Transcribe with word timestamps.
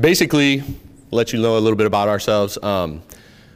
basically, 0.00 0.62
let 1.10 1.32
you 1.32 1.40
know 1.40 1.58
a 1.58 1.60
little 1.60 1.76
bit 1.76 1.86
about 1.86 2.08
ourselves. 2.08 2.58
Um, 2.62 3.02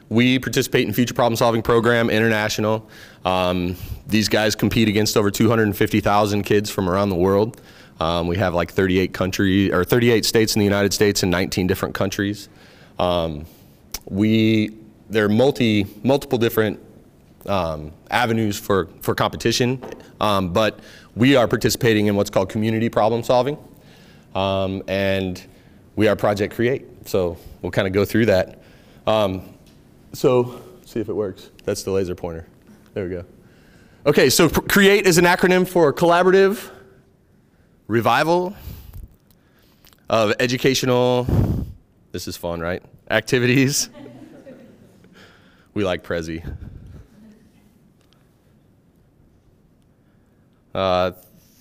we 0.09 0.37
participate 0.37 0.87
in 0.87 0.93
Future 0.93 1.13
Problem 1.13 1.35
Solving 1.35 1.61
Program 1.61 2.09
International. 2.09 2.87
Um, 3.23 3.75
these 4.05 4.29
guys 4.29 4.55
compete 4.55 4.87
against 4.87 5.17
over 5.17 5.31
250,000 5.31 6.43
kids 6.43 6.69
from 6.69 6.87
around 6.87 7.09
the 7.09 7.15
world. 7.15 7.59
Um, 7.99 8.27
we 8.27 8.37
have 8.37 8.53
like 8.53 8.71
38 8.71 9.13
countries 9.13 9.73
or 9.73 9.83
38 9.83 10.25
states 10.25 10.55
in 10.55 10.59
the 10.59 10.65
United 10.65 10.93
States 10.93 11.23
and 11.23 11.31
19 11.31 11.65
different 11.65 11.95
countries. 11.95 12.49
Um, 12.99 13.45
we 14.05 14.75
there 15.09 15.25
are 15.25 15.29
multi 15.29 15.85
multiple 16.03 16.37
different 16.37 16.79
um, 17.47 17.91
avenues 18.11 18.59
for 18.59 18.89
for 19.01 19.15
competition, 19.15 19.83
um, 20.19 20.51
but 20.51 20.79
we 21.15 21.35
are 21.35 21.47
participating 21.47 22.07
in 22.07 22.15
what's 22.15 22.29
called 22.29 22.49
community 22.49 22.89
problem 22.89 23.23
solving, 23.23 23.57
and 24.35 25.41
we 25.95 26.07
are 26.07 26.15
Project 26.15 26.55
Create. 26.55 26.85
So 27.07 27.37
we'll 27.61 27.71
kind 27.71 27.87
of 27.87 27.93
go 27.93 28.05
through 28.05 28.27
that. 28.27 28.59
Um, 29.07 29.53
so 30.13 30.61
see 30.85 30.99
if 30.99 31.09
it 31.09 31.13
works. 31.13 31.49
That's 31.63 31.83
the 31.83 31.91
laser 31.91 32.15
pointer. 32.15 32.47
There 32.93 33.03
we 33.03 33.09
go. 33.09 33.25
Okay, 34.05 34.29
so 34.29 34.49
CREATE 34.49 35.07
is 35.07 35.17
an 35.17 35.25
acronym 35.25 35.67
for 35.67 35.91
Collaborative 35.91 36.69
Revival 37.87 38.55
of 40.09 40.33
Educational, 40.39 41.25
this 42.11 42.27
is 42.27 42.37
fun, 42.37 42.59
right? 42.59 42.83
Activities. 43.09 43.89
we 45.73 45.83
like 45.83 46.03
Prezi. 46.03 46.45
Uh, 50.73 51.11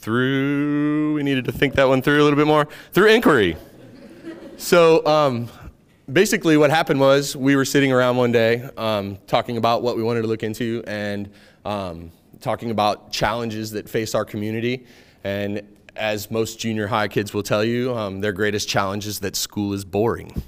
through, 0.01 1.15
we 1.15 1.23
needed 1.23 1.47
to 1.47 1.53
think 1.53 1.75
that 1.75 1.89
one 1.89 2.03
through 2.03 2.21
a 2.21 2.25
little 2.25 2.37
bit 2.37 2.47
more, 2.47 2.69
through 2.93 3.09
inquiry. 3.09 3.57
So 4.57 5.05
um, 5.07 5.49
basically 6.13 6.57
what 6.57 6.71
happened 6.71 7.01
was 7.01 7.37
we 7.37 7.57
were 7.57 7.65
sitting 7.65 7.93
around 7.93 8.17
one 8.17 8.33
day 8.33 8.69
um, 8.77 9.19
talking 9.27 9.57
about 9.57 9.83
what 9.83 9.97
we 9.97 10.03
wanted 10.03 10.23
to 10.23 10.29
look 10.29 10.43
into 10.43 10.83
and 10.87 11.31
um, 11.65 12.11
talking 12.41 12.71
about 12.71 13.11
challenges 13.11 13.71
that 13.73 13.89
face 13.89 14.15
our 14.15 14.25
community. 14.25 14.87
And 15.25 15.63
as 15.97 16.31
most 16.31 16.59
junior 16.59 16.87
high 16.87 17.09
kids 17.09 17.33
will 17.33 17.43
tell 17.43 17.65
you, 17.65 17.95
um, 17.95 18.21
their 18.21 18.33
greatest 18.33 18.69
challenge 18.69 19.07
is 19.07 19.21
that 19.21 19.37
school 19.37 19.73
is 19.73 19.85
boring. 19.85 20.43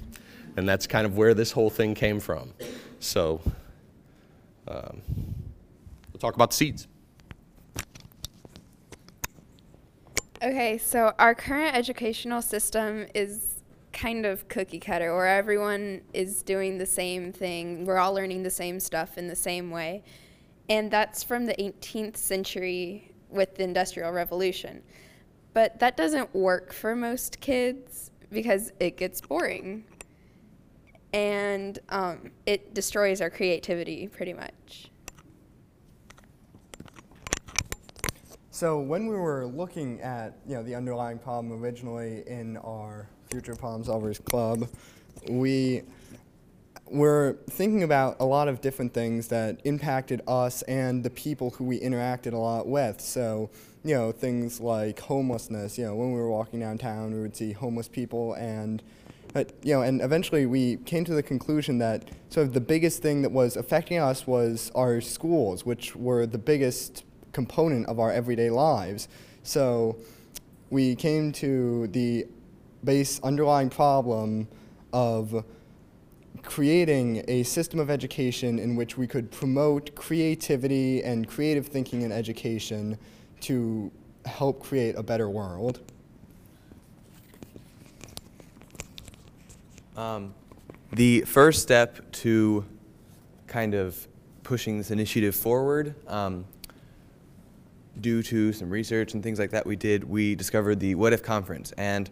And 0.55 0.67
that's 0.67 0.87
kind 0.87 1.05
of 1.05 1.17
where 1.17 1.33
this 1.33 1.51
whole 1.51 1.69
thing 1.69 1.95
came 1.95 2.19
from. 2.19 2.53
So 2.99 3.41
um, 4.67 5.01
we'll 6.11 6.19
talk 6.19 6.35
about 6.35 6.51
the 6.51 6.55
seeds. 6.55 6.87
Okay, 10.43 10.77
so 10.77 11.13
our 11.17 11.33
current 11.33 11.75
educational 11.75 12.43
system 12.43 13.07
is 13.15 13.56
kind 13.97 14.27
of 14.27 14.47
cookie 14.47 14.79
cutter 14.79 15.15
where 15.15 15.27
everyone 15.27 16.01
is 16.13 16.43
doing 16.43 16.77
the 16.77 16.85
same 16.85 17.33
thing. 17.33 17.83
We're 17.83 17.97
all 17.97 18.13
learning 18.13 18.43
the 18.43 18.51
same 18.51 18.79
stuff 18.79 19.17
in 19.17 19.27
the 19.27 19.35
same 19.35 19.71
way. 19.71 20.03
And 20.69 20.91
that's 20.91 21.23
from 21.23 21.45
the 21.45 21.55
18th 21.55 22.15
century 22.15 23.11
with 23.29 23.55
the 23.55 23.63
Industrial 23.63 24.11
Revolution. 24.11 24.83
But 25.53 25.79
that 25.79 25.97
doesn't 25.97 26.33
work 26.35 26.73
for 26.73 26.95
most 26.95 27.41
kids 27.41 28.11
because 28.31 28.71
it 28.79 28.97
gets 28.97 29.19
boring. 29.19 29.83
And 31.13 31.79
um, 31.89 32.31
it 32.45 32.75
destroys 32.75 33.19
our 33.21 33.31
creativity 33.31 34.07
pretty 34.07 34.33
much. 34.33 34.91
So 38.57 38.79
when 38.79 39.05
we 39.05 39.15
were 39.15 39.45
looking 39.45 40.01
at 40.01 40.39
you 40.47 40.55
know 40.55 40.63
the 40.63 40.73
underlying 40.73 41.19
problem 41.19 41.61
originally 41.61 42.23
in 42.25 42.57
our 42.57 43.07
Future 43.29 43.55
Problem 43.55 43.83
Solvers 43.83 44.17
Club, 44.25 44.67
we 45.29 45.83
were 46.87 47.37
thinking 47.51 47.83
about 47.83 48.15
a 48.19 48.25
lot 48.25 48.47
of 48.47 48.59
different 48.59 48.95
things 48.95 49.27
that 49.27 49.61
impacted 49.63 50.23
us 50.27 50.63
and 50.63 51.03
the 51.03 51.11
people 51.11 51.51
who 51.51 51.65
we 51.65 51.79
interacted 51.79 52.33
a 52.33 52.37
lot 52.37 52.67
with. 52.67 52.99
So, 52.99 53.51
you 53.83 53.93
know, 53.93 54.11
things 54.11 54.59
like 54.59 55.01
homelessness. 55.01 55.77
You 55.77 55.85
know, 55.85 55.95
when 55.95 56.11
we 56.11 56.19
were 56.19 56.31
walking 56.31 56.59
downtown, 56.59 57.13
we 57.13 57.21
would 57.21 57.35
see 57.35 57.51
homeless 57.51 57.87
people 57.87 58.33
and 58.33 58.81
but, 59.33 59.53
you 59.61 59.75
know, 59.75 59.83
and 59.83 60.01
eventually 60.01 60.47
we 60.47 60.77
came 60.77 61.05
to 61.05 61.13
the 61.13 61.21
conclusion 61.21 61.77
that 61.77 62.09
sort 62.29 62.47
of 62.47 62.53
the 62.53 62.61
biggest 62.61 63.03
thing 63.03 63.21
that 63.21 63.31
was 63.31 63.55
affecting 63.55 63.99
us 63.99 64.25
was 64.25 64.71
our 64.73 64.99
schools, 64.99 65.63
which 65.63 65.95
were 65.95 66.25
the 66.25 66.39
biggest 66.39 67.03
component 67.31 67.85
of 67.87 67.99
our 67.99 68.11
everyday 68.11 68.49
lives. 68.49 69.07
So 69.43 69.97
we 70.69 70.95
came 70.95 71.31
to 71.33 71.87
the 71.87 72.27
base 72.83 73.19
underlying 73.21 73.69
problem 73.69 74.47
of 74.93 75.43
creating 76.43 77.23
a 77.27 77.43
system 77.43 77.79
of 77.79 77.89
education 77.89 78.59
in 78.59 78.75
which 78.75 78.97
we 78.97 79.07
could 79.07 79.29
promote 79.31 79.93
creativity 79.95 81.03
and 81.03 81.27
creative 81.27 81.67
thinking 81.67 82.03
in 82.03 82.11
education 82.11 82.97
to 83.41 83.91
help 84.25 84.61
create 84.63 84.95
a 84.95 85.03
better 85.03 85.29
world. 85.29 85.79
Um, 89.95 90.33
the 90.91 91.21
first 91.21 91.61
step 91.61 92.11
to 92.23 92.63
kind 93.47 93.73
of 93.73 94.07
pushing 94.43 94.77
this 94.77 94.91
initiative 94.91 95.35
forward, 95.35 95.95
um, 96.07 96.45
due 98.01 98.23
to 98.23 98.53
some 98.53 98.69
research 98.69 99.13
and 99.13 99.23
things 99.23 99.39
like 99.39 99.51
that 99.51 99.65
we 99.65 99.75
did, 99.75 100.03
we 100.03 100.35
discovered 100.35 100.79
the 100.79 100.95
What 100.95 101.13
If 101.13 101.23
Conference. 101.23 101.71
And 101.77 102.09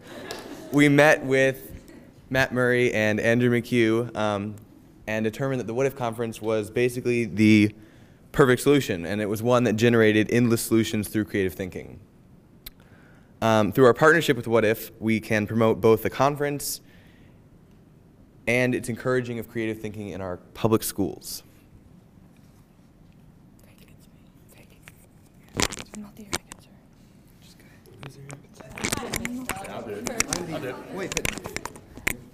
we 0.72 0.88
met 0.88 1.24
with 1.24 1.72
Matt 2.30 2.52
Murray 2.52 2.92
and 2.92 3.20
Andrew 3.20 3.50
McHugh 3.50 4.14
um, 4.16 4.56
and 5.06 5.24
determined 5.24 5.60
that 5.60 5.66
the 5.66 5.74
What 5.74 5.86
If 5.86 5.96
Conference 5.96 6.42
was 6.42 6.70
basically 6.70 7.24
the 7.24 7.74
perfect 8.32 8.62
solution, 8.62 9.06
and 9.06 9.20
it 9.20 9.26
was 9.26 9.42
one 9.42 9.64
that 9.64 9.74
generated 9.74 10.30
endless 10.30 10.62
solutions 10.62 11.08
through 11.08 11.24
creative 11.24 11.54
thinking. 11.54 12.00
Um, 13.40 13.70
through 13.72 13.84
our 13.86 13.94
partnership 13.94 14.36
with 14.36 14.46
What 14.46 14.64
If, 14.64 14.90
we 15.00 15.20
can 15.20 15.46
promote 15.46 15.80
both 15.80 16.02
the 16.02 16.10
conference 16.10 16.80
and 18.46 18.74
its 18.74 18.88
encouraging 18.88 19.38
of 19.38 19.48
creative 19.48 19.80
thinking 19.80 20.10
in 20.10 20.20
our 20.20 20.38
public 20.54 20.82
schools. 20.82 21.42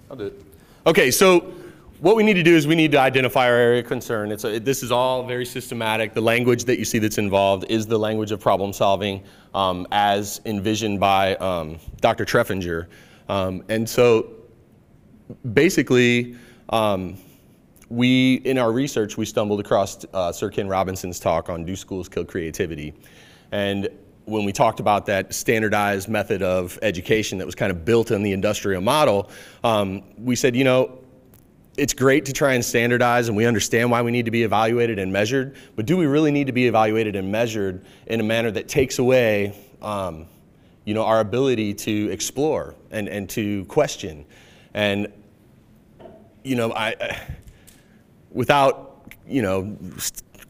I'll 0.09 0.17
do 0.17 0.25
it. 0.25 0.41
Okay, 0.85 1.11
so 1.11 1.53
what 1.99 2.17
we 2.17 2.23
need 2.23 2.33
to 2.33 2.43
do 2.43 2.53
is 2.55 2.67
we 2.67 2.75
need 2.75 2.91
to 2.91 2.99
identify 2.99 3.47
our 3.47 3.55
area 3.55 3.79
of 3.79 3.87
concern. 3.87 4.31
It's 4.31 4.43
a, 4.43 4.59
this 4.59 4.83
is 4.83 4.91
all 4.91 5.25
very 5.25 5.45
systematic. 5.45 6.13
The 6.13 6.21
language 6.21 6.65
that 6.65 6.77
you 6.77 6.83
see 6.83 6.99
that's 6.99 7.17
involved 7.17 7.65
is 7.69 7.87
the 7.87 7.97
language 7.97 8.31
of 8.31 8.41
problem 8.41 8.73
solving 8.73 9.23
um, 9.53 9.87
as 9.91 10.41
envisioned 10.45 10.99
by 10.99 11.35
um, 11.37 11.79
Dr. 12.01 12.25
Treffinger. 12.25 12.87
Um, 13.29 13.63
and 13.69 13.89
so 13.89 14.31
basically, 15.53 16.35
um, 16.69 17.17
we, 17.89 18.35
in 18.43 18.57
our 18.57 18.71
research, 18.71 19.15
we 19.15 19.25
stumbled 19.25 19.61
across 19.61 20.05
uh, 20.13 20.31
Sir 20.31 20.49
Ken 20.49 20.67
Robinson's 20.67 21.19
talk 21.19 21.49
on 21.49 21.63
Do 21.63 21.75
Schools 21.75 22.09
Kill 22.09 22.25
Creativity? 22.25 22.93
And 23.53 23.87
when 24.25 24.45
we 24.45 24.51
talked 24.51 24.79
about 24.79 25.05
that 25.05 25.31
standardized 25.31 26.09
method 26.09 26.41
of 26.41 26.79
education 26.81 27.37
that 27.37 27.45
was 27.45 27.53
kind 27.53 27.69
of 27.69 27.85
built 27.85 28.09
in 28.09 28.23
the 28.23 28.31
industrial 28.31 28.81
model, 28.81 29.29
um, 29.63 30.01
we 30.17 30.35
said, 30.35 30.55
you 30.55 30.63
know, 30.63 30.97
it's 31.77 31.93
great 31.93 32.25
to 32.25 32.33
try 32.33 32.55
and 32.55 32.65
standardize 32.65 33.27
and 33.27 33.37
we 33.37 33.45
understand 33.45 33.91
why 33.91 34.01
we 34.01 34.09
need 34.09 34.25
to 34.25 34.31
be 34.31 34.41
evaluated 34.41 34.97
and 34.97 35.13
measured, 35.13 35.55
but 35.75 35.85
do 35.85 35.95
we 35.95 36.07
really 36.07 36.31
need 36.31 36.47
to 36.47 36.51
be 36.51 36.65
evaluated 36.65 37.15
and 37.15 37.31
measured 37.31 37.85
in 38.07 38.19
a 38.19 38.23
manner 38.23 38.49
that 38.49 38.67
takes 38.67 38.97
away 38.97 39.55
um, 39.83 40.25
you 40.85 40.95
know, 40.95 41.05
our 41.05 41.19
ability 41.19 41.75
to 41.75 42.09
explore 42.11 42.73
and, 42.89 43.07
and 43.07 43.29
to 43.29 43.65
question? 43.65 44.25
And, 44.73 45.13
you 46.43 46.55
know, 46.55 46.71
I, 46.71 46.95
I 46.99 47.21
without, 48.31 49.13
you 49.27 49.43
know, 49.43 49.77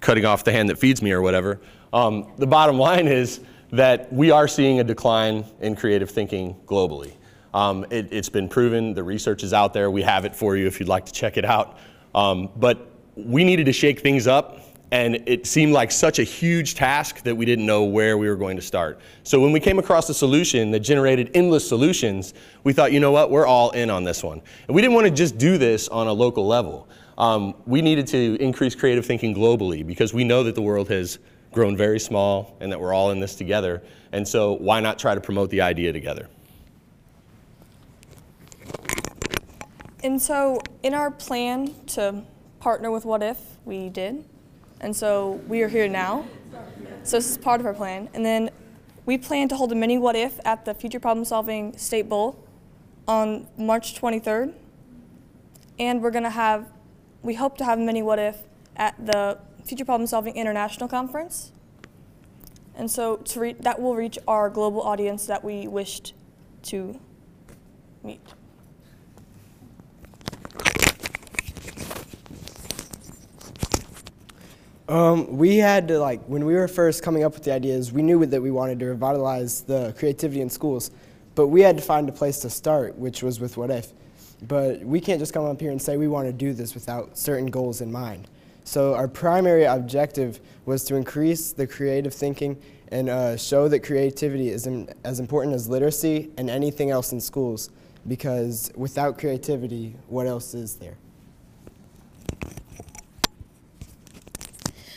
cutting 0.03 0.25
off 0.25 0.43
the 0.43 0.51
hand 0.51 0.69
that 0.69 0.77
feeds 0.77 1.01
me 1.01 1.11
or 1.11 1.21
whatever, 1.21 1.59
um, 1.93 2.31
the 2.37 2.45
bottom 2.45 2.77
line 2.77 3.07
is 3.07 3.39
that 3.71 4.11
we 4.13 4.29
are 4.29 4.47
seeing 4.47 4.79
a 4.79 4.83
decline 4.83 5.45
in 5.61 5.75
creative 5.75 6.11
thinking 6.11 6.55
globally. 6.67 7.13
Um, 7.53 7.85
it, 7.89 8.11
has 8.11 8.29
been 8.29 8.49
proven, 8.49 8.93
the 8.93 9.03
research 9.03 9.43
is 9.43 9.53
out 9.53 9.73
there, 9.73 9.89
we 9.89 10.01
have 10.01 10.25
it 10.25 10.35
for 10.35 10.57
you 10.57 10.67
if 10.67 10.79
you'd 10.79 10.89
like 10.89 11.05
to 11.05 11.13
check 11.13 11.37
it 11.37 11.45
out. 11.45 11.77
Um, 12.13 12.49
but 12.55 12.91
we 13.15 13.43
needed 13.43 13.65
to 13.67 13.73
shake 13.73 14.01
things 14.01 14.27
up 14.27 14.59
and 14.91 15.23
it 15.25 15.47
seemed 15.47 15.73
like 15.73 15.91
such 15.91 16.19
a 16.19 16.23
huge 16.23 16.75
task 16.75 17.23
that 17.23 17.35
we 17.35 17.45
didn't 17.45 17.65
know 17.65 17.83
where 17.83 18.15
we 18.15 18.29
were 18.29 18.35
going 18.35 18.57
to 18.57 18.61
start. 18.61 18.99
So 19.23 19.39
when 19.41 19.51
we 19.51 19.59
came 19.59 19.79
across 19.79 20.07
a 20.09 20.13
solution 20.13 20.69
that 20.69 20.81
generated 20.81 21.31
endless 21.33 21.67
solutions, 21.67 22.35
we 22.63 22.73
thought, 22.73 22.91
you 22.91 22.99
know 22.99 23.11
what, 23.11 23.31
we're 23.31 23.47
all 23.47 23.71
in 23.71 23.89
on 23.89 24.03
this 24.03 24.23
one. 24.23 24.39
And 24.67 24.75
we 24.75 24.83
didn't 24.83 24.93
want 24.93 25.07
to 25.07 25.11
just 25.11 25.39
do 25.39 25.57
this 25.57 25.87
on 25.87 26.05
a 26.05 26.13
local 26.13 26.45
level. 26.45 26.87
Um, 27.17 27.55
we 27.65 27.81
needed 27.81 28.07
to 28.07 28.37
increase 28.39 28.75
creative 28.75 29.05
thinking 29.05 29.35
globally 29.35 29.85
because 29.85 30.13
we 30.13 30.23
know 30.23 30.43
that 30.43 30.55
the 30.55 30.61
world 30.61 30.89
has 30.89 31.19
grown 31.51 31.77
very 31.77 31.99
small 31.99 32.57
and 32.59 32.71
that 32.71 32.79
we're 32.79 32.93
all 32.93 33.11
in 33.11 33.19
this 33.19 33.35
together. 33.35 33.83
And 34.11 34.27
so 34.27 34.53
why 34.53 34.79
not 34.79 34.97
try 34.97 35.13
to 35.15 35.21
promote 35.21 35.49
the 35.49 35.61
idea 35.61 35.93
together? 35.93 36.27
And 40.03 40.21
so, 40.21 40.59
in 40.83 40.93
our 40.93 41.09
plan 41.09 41.73
to 41.87 42.23
partner 42.59 42.91
with 42.91 43.05
What 43.05 43.23
If, 43.23 43.39
we 43.63 43.87
did. 43.87 44.25
And 44.81 44.93
so, 44.93 45.41
we 45.47 45.61
are 45.61 45.69
here 45.69 45.87
now. 45.87 46.25
So, 47.03 47.17
this 47.17 47.29
is 47.29 47.37
part 47.37 47.61
of 47.61 47.65
our 47.65 47.73
plan. 47.73 48.09
And 48.13 48.25
then, 48.25 48.49
we 49.05 49.17
plan 49.17 49.47
to 49.47 49.55
hold 49.55 49.71
a 49.71 49.75
mini 49.75 49.97
What 49.97 50.17
If 50.17 50.41
at 50.45 50.65
the 50.65 50.73
Future 50.73 50.99
Problem 50.99 51.23
Solving 51.23 51.77
State 51.77 52.09
Bowl 52.09 52.37
on 53.07 53.47
March 53.57 53.99
23rd. 53.99 54.53
And 55.79 56.01
we're 56.01 56.11
going 56.11 56.23
to 56.23 56.29
have, 56.29 56.69
we 57.23 57.33
hope 57.35 57.57
to 57.57 57.65
have 57.65 57.79
many 57.79 58.03
What 58.03 58.19
If 58.19 58.43
at 58.75 58.93
the 59.03 59.39
Future 59.63 59.85
Problem 59.85 60.05
Solving 60.05 60.35
International 60.35 60.89
Conference. 60.89 61.51
And 62.75 62.91
so, 62.91 63.17
that 63.61 63.81
will 63.81 63.95
reach 63.95 64.19
our 64.27 64.49
global 64.49 64.81
audience 64.81 65.25
that 65.27 65.43
we 65.43 65.67
wished 65.67 66.13
to 66.63 66.99
meet. 68.03 68.19
Um, 74.89 75.37
we 75.37 75.57
had 75.57 75.87
to 75.87 75.99
like 75.99 76.21
when 76.25 76.45
we 76.45 76.53
were 76.55 76.67
first 76.67 77.03
coming 77.03 77.23
up 77.23 77.33
with 77.33 77.43
the 77.43 77.53
ideas, 77.53 77.93
we 77.93 78.01
knew 78.03 78.25
that 78.25 78.41
we 78.41 78.51
wanted 78.51 78.79
to 78.79 78.87
revitalize 78.87 79.61
the 79.61 79.95
creativity 79.97 80.41
in 80.41 80.49
schools, 80.49 80.91
but 81.35 81.47
we 81.47 81.61
had 81.61 81.77
to 81.77 81.83
find 81.83 82.09
a 82.09 82.11
place 82.11 82.39
to 82.39 82.49
start, 82.49 82.97
which 82.97 83.23
was 83.23 83.39
with 83.39 83.55
What 83.55 83.71
If. 83.71 83.93
But 84.47 84.81
we 84.81 84.99
can't 84.99 85.19
just 85.19 85.33
come 85.33 85.45
up 85.45 85.59
here 85.59 85.71
and 85.71 85.81
say 85.81 85.97
we 85.97 86.07
want 86.07 86.27
to 86.27 86.33
do 86.33 86.53
this 86.53 86.73
without 86.73 87.17
certain 87.17 87.47
goals 87.47 87.81
in 87.81 87.91
mind. 87.91 88.27
So 88.65 88.93
our 88.93 89.07
primary 89.07 89.65
objective 89.65 90.39
was 90.65 90.83
to 90.85 90.95
increase 90.95 91.51
the 91.51 91.67
creative 91.67 92.13
thinking 92.13 92.61
and 92.89 93.09
uh, 93.09 93.37
show 93.37 93.67
that 93.67 93.81
creativity 93.81 94.49
is 94.49 94.67
im- 94.67 94.87
as 95.03 95.19
important 95.19 95.55
as 95.55 95.67
literacy 95.67 96.29
and 96.37 96.49
anything 96.49 96.91
else 96.91 97.11
in 97.11 97.19
schools, 97.19 97.69
because 98.07 98.71
without 98.75 99.17
creativity, 99.17 99.95
what 100.07 100.27
else 100.27 100.53
is 100.53 100.75
there? 100.75 100.97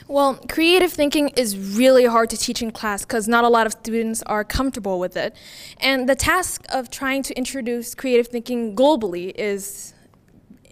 Well, 0.08 0.36
creative 0.48 0.92
thinking 0.92 1.30
is 1.30 1.58
really 1.76 2.04
hard 2.04 2.30
to 2.30 2.36
teach 2.36 2.62
in 2.62 2.70
class 2.70 3.04
because 3.04 3.26
not 3.26 3.42
a 3.42 3.48
lot 3.48 3.66
of 3.66 3.72
students 3.72 4.22
are 4.22 4.44
comfortable 4.44 5.00
with 5.00 5.16
it. 5.16 5.34
And 5.80 6.08
the 6.08 6.14
task 6.14 6.64
of 6.68 6.90
trying 6.90 7.24
to 7.24 7.36
introduce 7.36 7.92
creative 7.96 8.28
thinking 8.28 8.76
globally 8.76 9.32
is 9.34 9.94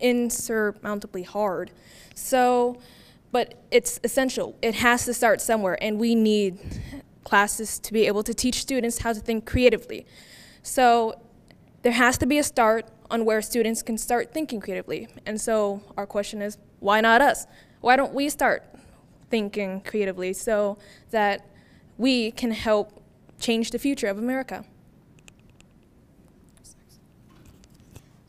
insurmountably 0.01 1.25
hard. 1.25 1.73
So, 2.15 2.79
but 3.33 3.55
it's 3.73 3.99
essential. 4.05 4.57
It 4.63 4.77
has 4.77 5.05
to 5.07 5.13
start 5.15 5.41
somewhere, 5.41 5.83
and 5.83 5.99
we 5.99 6.15
need 6.15 6.61
classes 7.25 7.81
to 7.81 7.93
be 7.93 8.07
able 8.07 8.23
to 8.23 8.35
teach 8.35 8.61
students 8.61 8.99
how 8.99 9.13
to 9.13 9.19
think 9.19 9.47
creatively. 9.47 10.07
So, 10.63 11.21
there 11.83 11.93
has 11.93 12.17
to 12.19 12.27
be 12.27 12.39
a 12.39 12.45
start 12.45 12.87
on 13.11 13.25
where 13.25 13.43
students 13.43 13.83
can 13.83 13.99
start 13.99 14.33
thinking 14.33 14.61
creatively. 14.61 15.09
And 15.27 15.41
so, 15.41 15.83
our 15.97 16.07
question 16.07 16.41
is 16.41 16.57
why 16.79 17.01
not 17.01 17.21
us? 17.21 17.49
Why 17.81 17.97
don't 17.97 18.15
we 18.15 18.29
start 18.29 18.65
thinking 19.31 19.81
creatively 19.81 20.33
so 20.33 20.79
that 21.11 21.47
we 21.99 22.31
can 22.31 22.51
help 22.51 23.03
change 23.39 23.71
the 23.71 23.79
future 23.79 24.09
of 24.09 24.19
America? 24.19 24.65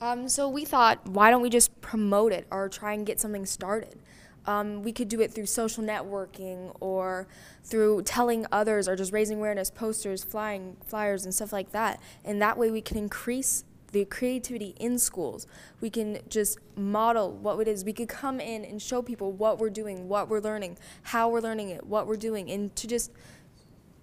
Um, 0.01 0.27
so 0.29 0.47
we 0.47 0.65
thought, 0.65 1.07
why 1.07 1.31
don't 1.31 1.41
we 1.41 1.49
just 1.49 1.81
promote 1.81 2.31
it 2.31 2.45
or 2.51 2.69
try 2.69 2.93
and 2.93 3.05
get 3.05 3.19
something 3.19 3.45
started? 3.45 3.97
Um, 4.45 4.83
we 4.83 4.91
could 4.91 5.09
do 5.09 5.21
it 5.21 5.31
through 5.31 5.47
social 5.47 5.83
networking 5.83 6.75
or 6.79 7.27
through 7.63 8.03
telling 8.03 8.45
others 8.51 8.87
or 8.87 8.95
just 8.95 9.11
raising 9.11 9.37
awareness, 9.37 9.71
posters, 9.71 10.23
flying 10.23 10.77
flyers, 10.85 11.25
and 11.25 11.33
stuff 11.33 11.51
like 11.51 11.71
that. 11.71 11.99
And 12.23 12.41
that 12.41 12.57
way 12.57 12.69
we 12.69 12.81
can 12.81 12.97
increase 12.97 13.63
the 13.95 14.03
creativity 14.03 14.75
in 14.77 14.99
schools. 14.99 15.47
We 15.79 15.89
can 15.89 16.19
just 16.27 16.59
model 16.75 17.31
what 17.31 17.57
it 17.61 17.67
is. 17.69 17.85
We 17.85 17.93
could 17.93 18.09
come 18.09 18.41
in 18.41 18.65
and 18.65 18.81
show 18.81 19.01
people 19.01 19.31
what 19.31 19.57
we're 19.57 19.69
doing, 19.69 20.09
what 20.09 20.27
we're 20.27 20.41
learning, 20.41 20.77
how 21.03 21.29
we're 21.29 21.39
learning 21.39 21.69
it, 21.69 21.85
what 21.85 22.05
we're 22.05 22.17
doing, 22.17 22.51
and 22.51 22.75
to 22.75 22.87
just 22.87 23.09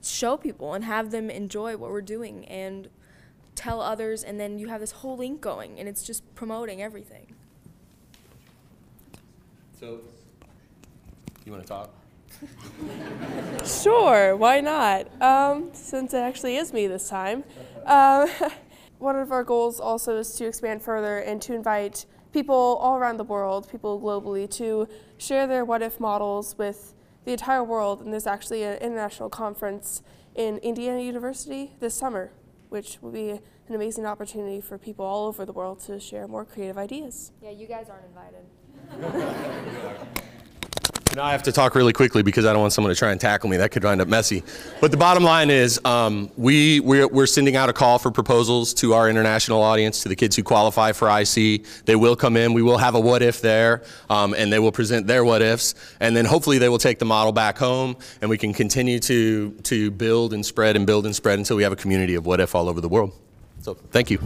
show 0.03 0.39
people 0.39 0.73
and 0.73 0.83
have 0.85 1.11
them 1.11 1.29
enjoy 1.29 1.77
what 1.77 1.91
we're 1.91 2.01
doing 2.01 2.47
and 2.47 2.89
tell 3.55 3.83
others. 3.83 4.25
And 4.25 4.41
then 4.41 4.59
you 4.59 4.69
have 4.69 4.81
this 4.81 4.93
whole 4.93 5.19
link 5.19 5.43
going, 5.43 5.79
and 5.79 5.87
it's 5.87 6.03
just 6.03 6.23
promoting 6.35 6.81
everything. 6.81 7.27
So, 9.79 10.01
you 11.45 11.53
want 11.53 11.65
to 11.65 11.69
talk? 11.69 11.91
Sure, 13.65 14.35
why 14.37 14.61
not? 14.61 15.07
Um, 15.23 15.69
since 15.73 16.15
it 16.15 16.19
actually 16.19 16.57
is 16.57 16.73
me 16.73 16.87
this 16.89 17.09
time. 17.09 17.45
Um, 17.85 18.29
one 19.03 19.17
of 19.17 19.33
our 19.33 19.43
goals 19.43 19.81
also 19.81 20.17
is 20.19 20.33
to 20.35 20.47
expand 20.47 20.81
further 20.81 21.19
and 21.19 21.43
to 21.43 21.55
invite 21.55 22.07
people 22.33 22.55
all 22.55 22.97
around 22.97 23.17
the 23.17 23.25
world, 23.25 23.69
people 23.71 24.01
globally, 24.01 24.49
to 24.49 24.89
share 25.19 25.47
their 25.47 25.65
what 25.65 25.83
if 25.83 25.99
models 25.99 26.57
with 26.57 26.95
the 27.25 27.33
entire 27.33 27.65
world. 27.65 28.01
And 28.01 28.13
there's 28.13 28.27
actually 28.27 28.63
an 28.63 28.79
international 28.79 29.29
conference 29.29 30.03
in 30.35 30.59
Indiana 30.59 31.01
University 31.01 31.73
this 31.81 31.95
summer, 31.95 32.33
which 32.69 32.99
will 33.03 33.11
be 33.11 33.31
an 33.31 33.75
amazing 33.75 34.07
opportunity 34.07 34.61
for 34.61 34.79
people 34.79 35.05
all 35.05 35.27
over 35.27 35.45
the 35.45 35.53
world 35.53 35.81
to 35.81 35.99
share 35.99 36.29
more 36.29 36.45
creative 36.45 36.79
ideas. 36.79 37.33
Yeah, 37.43 37.51
you 37.51 37.67
guys 37.67 37.89
aren't 37.91 38.07
invited. 38.07 38.47
I 41.19 41.33
have 41.33 41.43
to 41.45 41.53
talk 41.53 41.75
really 41.75 41.93
quickly 41.93 42.23
because 42.23 42.47
I 42.47 42.53
don't 42.53 42.63
want 42.63 42.73
someone 42.73 42.93
to 42.93 42.99
try 42.99 43.13
and 43.13 43.21
tackle 43.21 43.51
me. 43.51 43.59
That 43.59 43.71
could 43.71 43.85
wind 43.85 44.01
up 44.01 44.09
messy. 44.09 44.43
But 44.81 44.91
the 44.91 44.97
bottom 44.97 45.23
line 45.23 45.51
is, 45.51 45.81
um, 45.85 46.31
we 46.37 46.81
we're, 46.81 47.07
we're 47.07 47.27
sending 47.27 47.57
out 47.57 47.69
a 47.69 47.73
call 47.73 47.99
for 47.99 48.11
proposals 48.11 48.73
to 48.75 48.95
our 48.95 49.09
international 49.09 49.63
audience, 49.63 50.03
to 50.03 50.09
the 50.09 50.17
kids 50.17 50.37
who 50.37 50.43
qualify 50.43 50.93
for 50.93 51.09
IC. 51.09 51.65
They 51.85 51.97
will 51.97 52.17
come 52.17 52.37
in. 52.37 52.53
We 52.53 52.63
will 52.63 52.79
have 52.79 52.95
a 52.95 53.01
what 53.01 53.23
if 53.23 53.41
there, 53.41 53.83
um, 54.09 54.35
and 54.37 54.53
they 54.53 54.59
will 54.59 54.73
present 54.73 55.07
their 55.07 55.25
what 55.25 55.43
ifs, 55.43 55.75
and 56.01 56.17
then 56.17 56.25
hopefully 56.25 56.59
they 56.59 56.69
will 56.69 56.79
take 56.79 56.99
the 56.99 57.05
model 57.05 57.33
back 57.33 57.59
home, 57.59 57.97
and 58.21 58.31
we 58.31 58.39
can 58.39 58.53
continue 58.53 58.99
to 59.01 59.51
to 59.65 59.91
build 59.91 60.33
and 60.33 60.45
spread 60.45 60.77
and 60.77 60.87
build 60.87 61.05
and 61.07 61.15
spread 61.15 61.39
until 61.39 61.57
we 61.57 61.63
have 61.63 61.73
a 61.73 61.77
community 61.77 62.15
of 62.15 62.27
what 62.27 62.41
if 62.41 62.55
all 62.55 62.69
over 62.69 62.81
the 62.81 62.89
world. 62.89 63.13
So 63.61 63.75
thank 63.75 64.11
you. 64.11 64.19